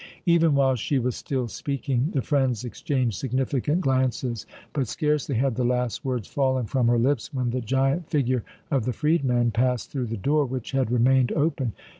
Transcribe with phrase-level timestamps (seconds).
[0.25, 5.63] Even while she was still speaking, the friends exchanged significant glances; but scarcely had the
[5.63, 10.07] last words fallen from her lips when the giant figure of the freedman passed through
[10.07, 11.73] the door, which had remained open.